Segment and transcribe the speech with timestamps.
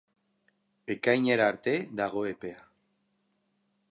[0.95, 2.65] Ekainera arte dago epea.